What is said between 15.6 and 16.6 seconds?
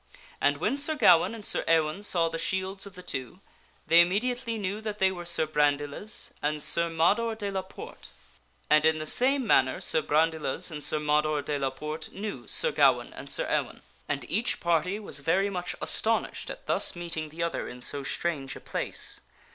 256 THE STORY OF SIR PELLIAS astonished